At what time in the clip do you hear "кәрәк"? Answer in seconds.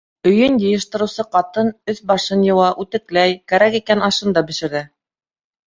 3.55-3.81